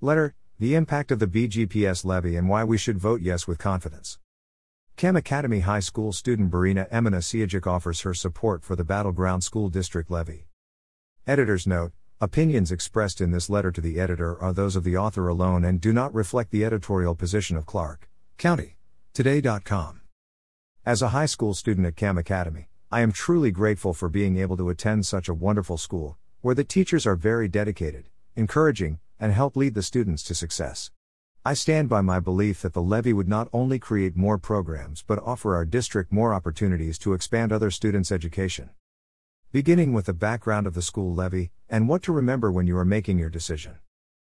[0.00, 4.20] Letter The Impact of the BGPS Levy and Why We Should Vote Yes with Confidence.
[4.94, 9.42] Cam Academy High School student Barina Emina Siajic offers her support for the Battle Ground
[9.42, 10.46] School District Levy.
[11.26, 11.90] Editor's note
[12.20, 15.80] Opinions expressed in this letter to the editor are those of the author alone and
[15.80, 18.76] do not reflect the editorial position of Clark County.
[19.14, 20.02] Today.com.
[20.86, 24.56] As a high school student at Cam Academy, I am truly grateful for being able
[24.58, 29.56] to attend such a wonderful school, where the teachers are very dedicated, encouraging, and help
[29.56, 30.90] lead the students to success.
[31.44, 35.22] I stand by my belief that the levy would not only create more programs but
[35.22, 38.70] offer our district more opportunities to expand other students' education.
[39.50, 42.84] Beginning with the background of the school levy, and what to remember when you are
[42.84, 43.78] making your decision.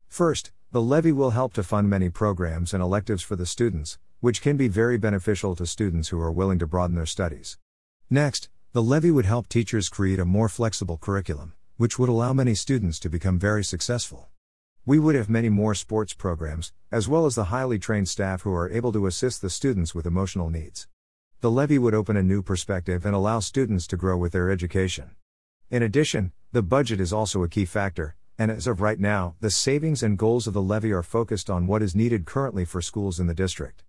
[0.08, 4.42] First, the levy will help to fund many programs and electives for the students, which
[4.42, 7.58] can be very beneficial to students who are willing to broaden their studies.
[8.10, 12.54] Next, the levy would help teachers create a more flexible curriculum, which would allow many
[12.54, 14.28] students to become very successful.
[14.84, 18.52] We would have many more sports programs, as well as the highly trained staff who
[18.52, 20.88] are able to assist the students with emotional needs.
[21.40, 25.12] The levy would open a new perspective and allow students to grow with their education.
[25.70, 29.52] In addition, the budget is also a key factor, and as of right now, the
[29.52, 33.20] savings and goals of the levy are focused on what is needed currently for schools
[33.20, 33.84] in the district.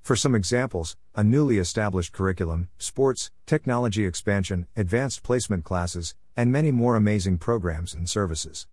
[0.00, 6.70] For some examples, a newly established curriculum, sports, technology expansion, advanced placement classes, and many
[6.70, 8.66] more amazing programs and services.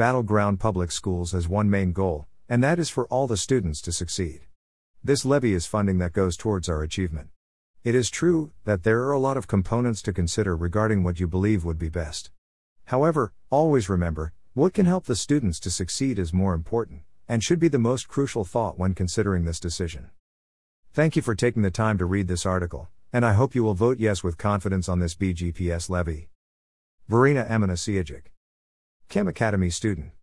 [0.00, 3.82] Battle Ground Public Schools has one main goal, and that is for all the students
[3.82, 4.46] to succeed.
[5.04, 7.28] This levy is funding that goes towards our achievement.
[7.84, 11.26] It is true that there are a lot of components to consider regarding what you
[11.26, 12.30] believe would be best.
[12.86, 17.60] However, always remember, what can help the students to succeed is more important, and should
[17.60, 20.08] be the most crucial thought when considering this decision.
[20.94, 23.74] Thank you for taking the time to read this article, and I hope you will
[23.74, 26.30] vote yes with confidence on this BGPS levy.
[27.06, 27.76] Verena Emina
[29.10, 30.12] Cam Academy student.